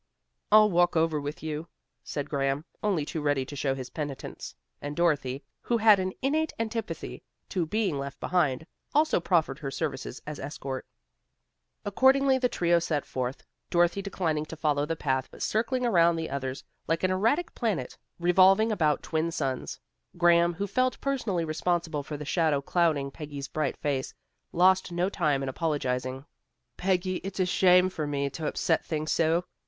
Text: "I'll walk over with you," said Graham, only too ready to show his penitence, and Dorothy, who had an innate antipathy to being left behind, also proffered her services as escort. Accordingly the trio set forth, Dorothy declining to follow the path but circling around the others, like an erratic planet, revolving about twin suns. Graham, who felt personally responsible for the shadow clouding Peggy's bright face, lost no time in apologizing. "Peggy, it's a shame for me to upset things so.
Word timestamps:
"I'll 0.51 0.71
walk 0.71 0.95
over 0.97 1.21
with 1.21 1.43
you," 1.43 1.67
said 2.03 2.27
Graham, 2.27 2.65
only 2.81 3.05
too 3.05 3.21
ready 3.21 3.45
to 3.45 3.55
show 3.55 3.75
his 3.75 3.91
penitence, 3.91 4.55
and 4.81 4.95
Dorothy, 4.95 5.43
who 5.61 5.77
had 5.77 5.99
an 5.99 6.11
innate 6.23 6.53
antipathy 6.57 7.21
to 7.49 7.67
being 7.67 7.99
left 7.99 8.19
behind, 8.19 8.65
also 8.95 9.19
proffered 9.19 9.59
her 9.59 9.69
services 9.69 10.19
as 10.25 10.39
escort. 10.39 10.87
Accordingly 11.85 12.39
the 12.39 12.49
trio 12.49 12.79
set 12.79 13.05
forth, 13.05 13.43
Dorothy 13.69 14.01
declining 14.01 14.43
to 14.45 14.55
follow 14.55 14.87
the 14.87 14.95
path 14.95 15.27
but 15.29 15.43
circling 15.43 15.85
around 15.85 16.15
the 16.15 16.31
others, 16.31 16.63
like 16.87 17.03
an 17.03 17.11
erratic 17.11 17.53
planet, 17.53 17.95
revolving 18.19 18.71
about 18.71 19.03
twin 19.03 19.29
suns. 19.29 19.79
Graham, 20.17 20.55
who 20.55 20.65
felt 20.65 20.99
personally 20.99 21.45
responsible 21.45 22.01
for 22.01 22.17
the 22.17 22.25
shadow 22.25 22.59
clouding 22.59 23.11
Peggy's 23.11 23.47
bright 23.47 23.77
face, 23.77 24.15
lost 24.51 24.91
no 24.91 25.09
time 25.09 25.43
in 25.43 25.47
apologizing. 25.47 26.25
"Peggy, 26.75 27.17
it's 27.17 27.39
a 27.39 27.45
shame 27.45 27.87
for 27.87 28.07
me 28.07 28.31
to 28.31 28.47
upset 28.47 28.83
things 28.83 29.11
so. 29.11 29.45